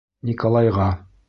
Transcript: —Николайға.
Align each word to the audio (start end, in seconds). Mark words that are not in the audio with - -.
—Николайға. 0.29 0.89